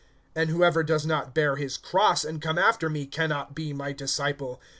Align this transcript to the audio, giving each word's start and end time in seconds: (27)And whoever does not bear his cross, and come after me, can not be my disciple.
(27)And 0.35 0.47
whoever 0.47 0.83
does 0.83 1.05
not 1.05 1.35
bear 1.35 1.57
his 1.57 1.77
cross, 1.77 2.25
and 2.25 2.41
come 2.41 2.57
after 2.57 2.89
me, 2.89 3.05
can 3.05 3.29
not 3.29 3.53
be 3.53 3.71
my 3.71 3.91
disciple. 3.91 4.59